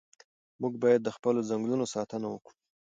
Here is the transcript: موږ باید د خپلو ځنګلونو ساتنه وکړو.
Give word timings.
موږ 0.61 0.73
باید 0.83 1.01
د 1.03 1.09
خپلو 1.15 1.39
ځنګلونو 1.49 1.85
ساتنه 1.93 2.27
وکړو. 2.29 2.55